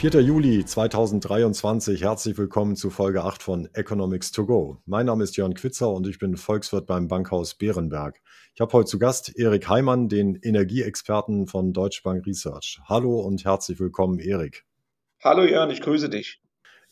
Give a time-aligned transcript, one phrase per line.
[0.00, 0.18] 4.
[0.22, 2.00] Juli 2023.
[2.00, 4.78] Herzlich willkommen zu Folge 8 von Economics to Go.
[4.86, 8.18] Mein Name ist Jörn Quitzer und ich bin Volkswirt beim Bankhaus Bärenberg.
[8.54, 12.80] Ich habe heute zu Gast Erik Heimann, den Energieexperten von Deutsche Bank Research.
[12.88, 14.64] Hallo und herzlich willkommen, Erik.
[15.22, 16.40] Hallo Jörn, ich grüße dich.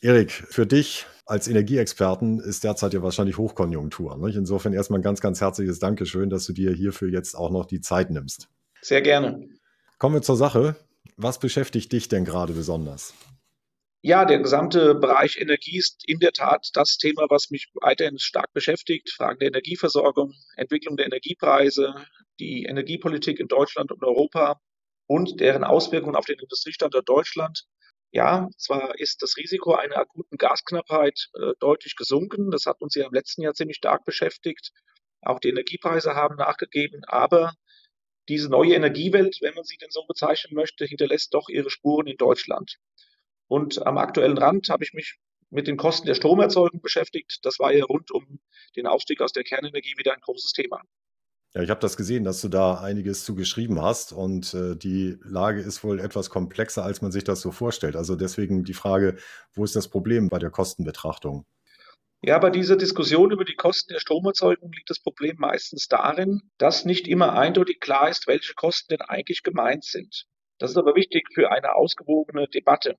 [0.02, 4.18] Erik, für dich als Energieexperten ist derzeit ja wahrscheinlich Hochkonjunktur.
[4.18, 4.36] Nicht?
[4.36, 7.80] Insofern erstmal ein ganz, ganz herzliches Dankeschön, dass du dir hierfür jetzt auch noch die
[7.80, 8.51] Zeit nimmst.
[8.83, 9.48] Sehr gerne.
[9.97, 10.77] Kommen wir zur Sache.
[11.20, 13.12] Was beschäftigt dich denn gerade besonders?
[14.02, 18.52] Ja, der gesamte Bereich Energie ist in der Tat das Thema, was mich weiterhin stark
[18.52, 19.10] beschäftigt.
[19.10, 22.06] Fragen der Energieversorgung, Entwicklung der Energiepreise,
[22.38, 24.60] die Energiepolitik in Deutschland und Europa
[25.08, 27.64] und deren Auswirkungen auf den Industriestandort Deutschland.
[28.12, 32.52] Ja, zwar ist das Risiko einer akuten Gasknappheit äh, deutlich gesunken.
[32.52, 34.70] Das hat uns ja im letzten Jahr ziemlich stark beschäftigt.
[35.22, 37.55] Auch die Energiepreise haben nachgegeben, aber
[38.28, 42.16] diese neue Energiewelt, wenn man sie denn so bezeichnen möchte, hinterlässt doch ihre Spuren in
[42.16, 42.77] Deutschland.
[43.48, 45.16] Und am aktuellen Rand habe ich mich
[45.50, 47.38] mit den Kosten der Stromerzeugung beschäftigt.
[47.42, 48.41] Das war ja rund um
[48.77, 50.83] den Aufstieg aus der Kernenergie wieder ein großes Thema.
[51.55, 55.16] Ja, ich habe das gesehen, dass du da einiges zu geschrieben hast und äh, die
[55.22, 57.97] Lage ist wohl etwas komplexer, als man sich das so vorstellt.
[57.97, 59.16] Also deswegen die Frage,
[59.55, 61.47] wo ist das Problem bei der Kostenbetrachtung?
[62.20, 66.84] Ja, bei dieser Diskussion über die Kosten der Stromerzeugung liegt das Problem meistens darin, dass
[66.84, 70.27] nicht immer eindeutig klar ist, welche Kosten denn eigentlich gemeint sind.
[70.58, 72.97] Das ist aber wichtig für eine ausgewogene Debatte.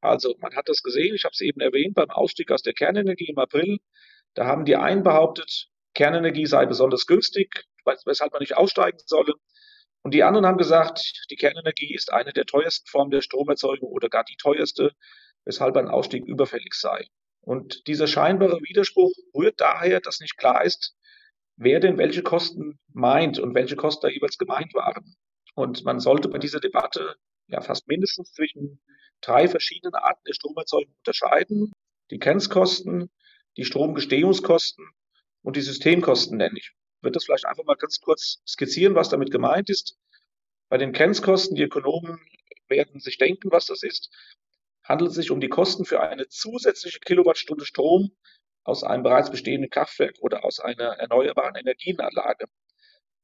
[0.00, 3.28] Also man hat das gesehen, ich habe es eben erwähnt, beim Ausstieg aus der Kernenergie
[3.28, 3.78] im April.
[4.34, 7.66] Da haben die einen behauptet, Kernenergie sei besonders günstig,
[8.04, 9.34] weshalb man nicht aussteigen solle.
[10.02, 14.08] Und die anderen haben gesagt, die Kernenergie ist eine der teuersten Formen der Stromerzeugung oder
[14.08, 14.92] gar die teuerste,
[15.44, 17.06] weshalb ein Ausstieg überfällig sei.
[17.42, 20.94] Und dieser scheinbare Widerspruch rührt daher, dass nicht klar ist,
[21.56, 25.16] wer denn welche Kosten meint und welche Kosten da jeweils gemeint waren.
[25.54, 27.16] Und man sollte bei dieser Debatte
[27.48, 28.80] ja fast mindestens zwischen
[29.20, 31.72] drei verschiedenen Arten der Stromerzeugung unterscheiden.
[32.10, 33.10] Die Grenzkosten,
[33.56, 34.86] die Stromgestehungskosten
[35.42, 36.72] und die Systemkosten nenne ich.
[36.96, 39.98] Ich würde das vielleicht einfach mal ganz kurz skizzieren, was damit gemeint ist.
[40.68, 42.20] Bei den Grenzkosten, die Ökonomen
[42.68, 44.10] werden sich denken, was das ist
[44.82, 48.10] handelt es sich um die Kosten für eine zusätzliche Kilowattstunde Strom
[48.64, 52.46] aus einem bereits bestehenden Kraftwerk oder aus einer erneuerbaren Energienanlage.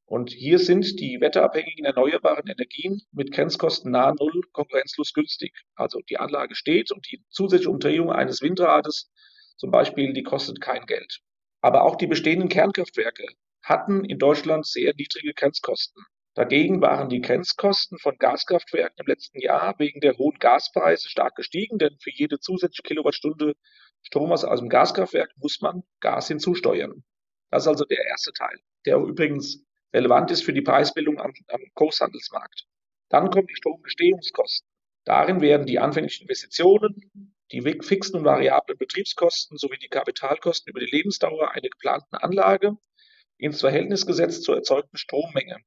[0.08, 5.52] Und hier sind die wetterabhängigen erneuerbaren Energien mit Grenzkosten nahe Null konkurrenzlos günstig.
[5.74, 9.10] Also die Anlage steht und die zusätzliche Umdrehung eines Windrades
[9.56, 11.20] zum Beispiel, die kostet kein Geld.
[11.60, 13.26] Aber auch die bestehenden Kernkraftwerke
[13.62, 16.04] hatten in Deutschland sehr niedrige Grenzkosten.
[16.36, 21.78] Dagegen waren die Grenzkosten von Gaskraftwerken im letzten Jahr wegen der hohen Gaspreise stark gestiegen,
[21.78, 23.54] denn für jede zusätzliche Kilowattstunde
[24.02, 27.02] Strom aus einem Gaskraftwerk muss man Gas hinzusteuern.
[27.50, 29.64] Das ist also der erste Teil, der übrigens
[29.94, 32.66] relevant ist für die Preisbildung am, am Großhandelsmarkt.
[33.08, 34.68] Dann kommen die Stromgestehungskosten.
[35.06, 40.94] Darin werden die anfänglichen Investitionen, die fixen und variablen Betriebskosten sowie die Kapitalkosten über die
[40.94, 42.76] Lebensdauer einer geplanten Anlage
[43.38, 45.62] ins Verhältnis gesetzt zur erzeugten Strommenge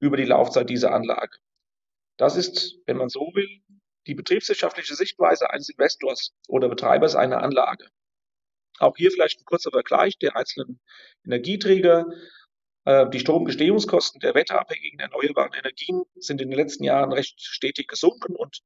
[0.00, 1.38] über die Laufzeit dieser Anlage.
[2.16, 3.48] Das ist, wenn man so will,
[4.06, 7.86] die betriebswirtschaftliche Sichtweise eines Investors oder Betreibers einer Anlage.
[8.78, 10.80] Auch hier vielleicht ein kurzer Vergleich der einzelnen
[11.24, 12.06] Energieträger.
[12.84, 18.34] Äh, die Stromgestehungskosten der wetterabhängigen erneuerbaren Energien sind in den letzten Jahren recht stetig gesunken
[18.34, 18.60] und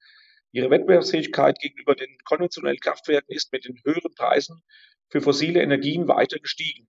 [0.53, 4.63] ihre Wettbewerbsfähigkeit gegenüber den konventionellen Kraftwerken ist mit den höheren Preisen
[5.09, 6.89] für fossile Energien weiter gestiegen.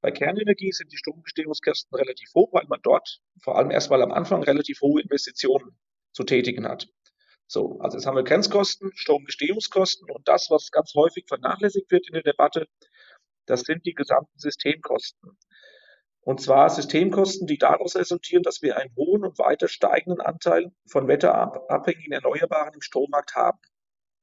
[0.00, 4.42] Bei Kernenergie sind die Stromgestehungskosten relativ hoch, weil man dort vor allem erstmal am Anfang
[4.42, 5.78] relativ hohe Investitionen
[6.12, 6.88] zu tätigen hat.
[7.46, 12.14] So, also jetzt haben wir Grenzkosten, Stromgestehungskosten und das, was ganz häufig vernachlässigt wird in
[12.14, 12.66] der Debatte,
[13.46, 15.36] das sind die gesamten Systemkosten.
[16.22, 21.08] Und zwar Systemkosten, die daraus resultieren, dass wir einen hohen und weiter steigenden Anteil von
[21.08, 23.58] wetterabhängigen Erneuerbaren im Strommarkt haben.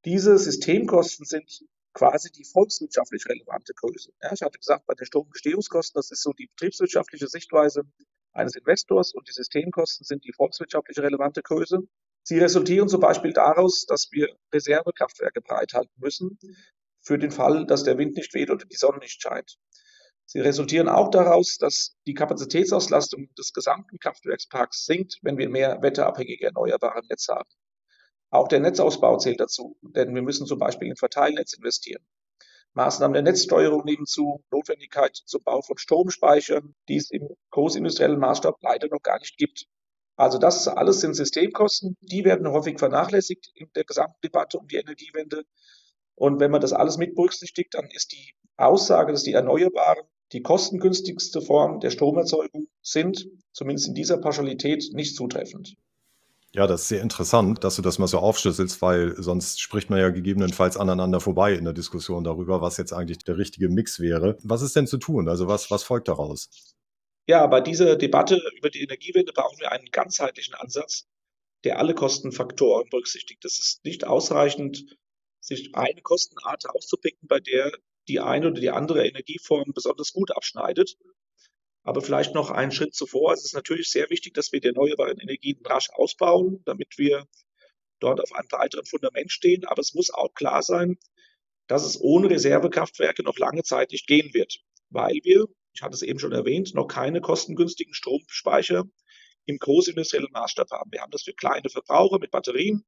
[0.06, 1.66] Diese Systemkosten sind
[1.98, 4.12] quasi die volkswirtschaftlich relevante Größe.
[4.22, 7.82] Ja, ich hatte gesagt, bei den Stromgestehungskosten, das ist so die betriebswirtschaftliche Sichtweise
[8.34, 11.80] eines Investors und die Systemkosten sind die volkswirtschaftlich relevante Größe.
[12.22, 16.38] Sie resultieren zum Beispiel daraus, dass wir Reservekraftwerke bereithalten müssen
[17.02, 19.58] für den Fall, dass der Wind nicht weht oder die Sonne nicht scheint.
[20.26, 26.46] Sie resultieren auch daraus, dass die Kapazitätsauslastung des gesamten Kraftwerksparks sinkt, wenn wir mehr wetterabhängige
[26.46, 27.50] erneuerbare Netze haben.
[28.30, 32.06] Auch der Netzausbau zählt dazu, denn wir müssen zum Beispiel in Verteilnetz investieren.
[32.74, 38.58] Maßnahmen der Netzsteuerung nehmen zu, Notwendigkeit zum Bau von Stromspeichern, die es im großindustriellen Maßstab
[38.62, 39.66] leider noch gar nicht gibt.
[40.16, 44.76] Also das alles sind Systemkosten, die werden häufig vernachlässigt in der gesamten Debatte um die
[44.76, 45.44] Energiewende.
[46.16, 50.42] Und wenn man das alles mit berücksichtigt, dann ist die Aussage, dass die Erneuerbaren die
[50.42, 55.78] kostengünstigste Form der Stromerzeugung sind, zumindest in dieser Pauschalität, nicht zutreffend.
[56.54, 60.00] Ja, das ist sehr interessant, dass du das mal so aufschlüsselst, weil sonst spricht man
[60.00, 64.38] ja gegebenenfalls aneinander vorbei in der Diskussion darüber, was jetzt eigentlich der richtige Mix wäre.
[64.44, 65.28] Was ist denn zu tun?
[65.28, 66.50] Also was, was folgt daraus?
[67.28, 71.06] Ja, bei dieser Debatte über die Energiewende brauchen wir einen ganzheitlichen Ansatz,
[71.66, 73.44] der alle Kostenfaktoren berücksichtigt.
[73.44, 74.86] Es ist nicht ausreichend,
[75.42, 77.72] sich eine Kostenart auszupicken, bei der
[78.08, 80.98] die eine oder die andere Energieform besonders gut abschneidet.
[81.88, 83.32] Aber vielleicht noch einen Schritt zuvor.
[83.32, 87.26] Es ist natürlich sehr wichtig, dass wir die erneuerbaren Energien rasch ausbauen, damit wir
[88.02, 89.64] dort auf einem breiteren Fundament stehen.
[89.64, 90.98] Aber es muss auch klar sein,
[91.68, 96.02] dass es ohne Reservekraftwerke noch lange Zeit nicht gehen wird, weil wir, ich hatte es
[96.02, 98.84] eben schon erwähnt, noch keine kostengünstigen Stromspeicher
[99.46, 100.92] im großindustriellen Maßstab haben.
[100.92, 102.84] Wir haben das für kleine Verbraucher mit Batterien,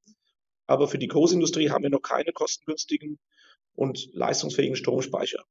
[0.66, 3.18] aber für die Großindustrie haben wir noch keine kostengünstigen
[3.72, 5.42] und leistungsfähigen Stromspeicher.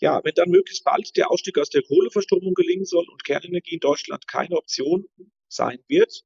[0.00, 3.80] Ja, wenn dann möglichst bald der Ausstieg aus der Kohleverstromung gelingen soll und Kernenergie in
[3.80, 5.06] Deutschland keine Option
[5.48, 6.22] sein wird,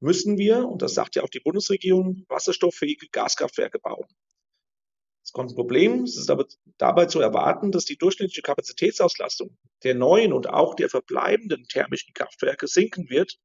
[0.00, 4.06] müssen wir, und das sagt ja auch die Bundesregierung, wasserstofffähige Gaskraftwerke bauen.
[5.24, 6.46] Es kommt ein Problem, es ist aber
[6.78, 12.68] dabei zu erwarten, dass die durchschnittliche Kapazitätsauslastung der neuen und auch der verbleibenden thermischen Kraftwerke
[12.68, 13.36] sinken wird,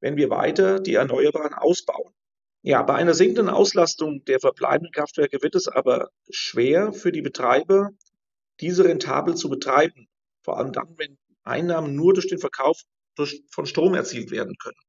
[0.00, 2.14] wenn wir weiter die Erneuerbaren ausbauen.
[2.62, 7.90] Ja, bei einer sinkenden Auslastung der verbleibenden Kraftwerke wird es aber schwer für die Betreiber,
[8.60, 10.08] diese rentabel zu betreiben.
[10.42, 12.82] Vor allem dann, wenn Einnahmen nur durch den Verkauf
[13.16, 14.80] durch, von Strom erzielt werden können.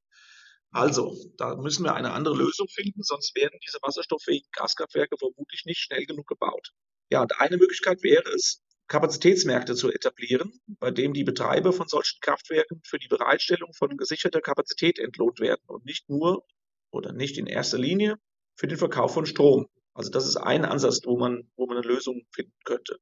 [0.72, 5.80] Also, da müssen wir eine andere Lösung finden, sonst werden diese wasserstofffähigen Gaskraftwerke vermutlich nicht
[5.80, 6.72] schnell genug gebaut.
[7.10, 12.20] Ja, und eine Möglichkeit wäre es, Kapazitätsmärkte zu etablieren, bei dem die Betreiber von solchen
[12.22, 16.46] Kraftwerken für die Bereitstellung von gesicherter Kapazität entlohnt werden und nicht nur
[16.90, 18.18] oder nicht in erster Linie
[18.56, 19.68] für den Verkauf von Strom.
[19.94, 23.00] Also das ist ein Ansatz, wo man, wo man eine Lösung finden könnte.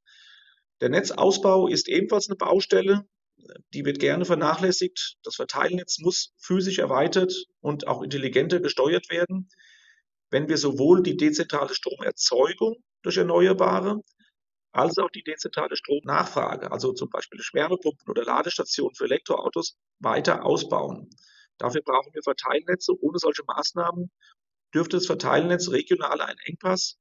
[0.82, 3.08] Der Netzausbau ist ebenfalls eine Baustelle.
[3.74, 5.18] Die wird gerne vernachlässigt.
[5.24, 9.50] Das Verteilnetz muss physisch erweitert und auch intelligenter gesteuert werden,
[10.32, 14.02] wenn wir sowohl die dezentrale Stromerzeugung durch Erneuerbare
[14.72, 21.10] als auch die dezentrale Stromnachfrage, also zum Beispiel Wärmepumpen oder Ladestationen für Elektroautos, weiter ausbauen.
[21.58, 22.92] Dafür brauchen wir Verteilnetze.
[23.00, 24.12] Ohne solche Maßnahmen
[24.74, 26.98] dürfte das Verteilnetz regional ein Engpass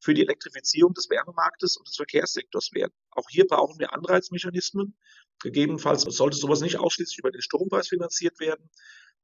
[0.00, 2.92] für die Elektrifizierung des Wärmemarktes und des Verkehrssektors werden.
[3.10, 4.96] Auch hier brauchen wir Anreizmechanismen.
[5.42, 8.70] Gegebenenfalls sollte sowas nicht ausschließlich über den Strompreis finanziert werden.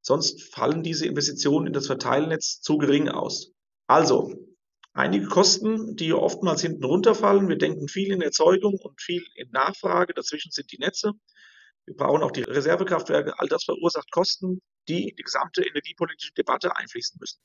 [0.01, 3.53] Sonst fallen diese Investitionen in das Verteilnetz zu gering aus.
[3.87, 4.35] Also,
[4.93, 7.49] einige Kosten, die oftmals hinten runterfallen.
[7.49, 10.15] Wir denken viel in Erzeugung und viel in Nachfrage.
[10.15, 11.13] Dazwischen sind die Netze.
[11.87, 13.39] Wir brauchen auch die Reservekraftwerke.
[13.39, 17.41] All das verursacht Kosten, die in die gesamte energiepolitische Debatte einfließen müssen.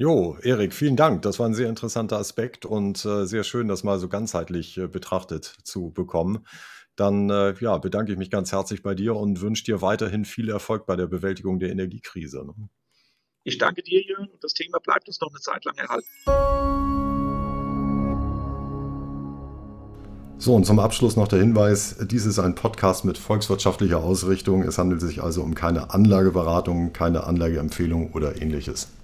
[0.00, 1.22] Jo, Erik, vielen Dank.
[1.22, 4.86] Das war ein sehr interessanter Aspekt und äh, sehr schön, das mal so ganzheitlich äh,
[4.86, 6.46] betrachtet zu bekommen.
[6.94, 10.50] Dann äh, ja, bedanke ich mich ganz herzlich bei dir und wünsche dir weiterhin viel
[10.50, 12.44] Erfolg bei der Bewältigung der Energiekrise.
[12.46, 12.54] Ne?
[13.42, 14.28] Ich danke dir, Jürgen.
[14.40, 16.06] Das Thema bleibt uns noch eine Zeit lang erhalten.
[20.38, 24.62] So, und zum Abschluss noch der Hinweis, dies ist ein Podcast mit volkswirtschaftlicher Ausrichtung.
[24.62, 28.92] Es handelt sich also um keine Anlageberatung, keine Anlageempfehlung oder ähnliches.